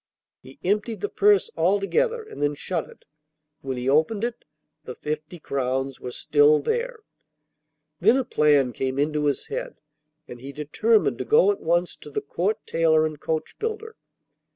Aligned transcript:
He 0.41 0.57
emptied 0.63 1.01
the 1.01 1.09
purse 1.09 1.51
altogether 1.55 2.23
and 2.23 2.41
then 2.41 2.55
shut 2.55 2.89
it; 2.89 3.05
when 3.61 3.77
he 3.77 3.87
opened 3.87 4.23
it 4.23 4.45
the 4.83 4.95
fifty 4.95 5.37
crowns 5.37 5.99
were 5.99 6.09
still 6.11 6.59
there! 6.59 7.01
Then 7.99 8.17
a 8.17 8.25
plan 8.25 8.73
came 8.73 8.97
into 8.97 9.25
his 9.25 9.45
head, 9.45 9.75
and 10.27 10.41
he 10.41 10.53
determined 10.53 11.19
to 11.19 11.25
go 11.25 11.51
at 11.51 11.61
once 11.61 11.95
to 11.97 12.09
the 12.09 12.19
Court 12.19 12.57
tailor 12.65 13.05
and 13.05 13.19
coachbuilder. 13.19 13.95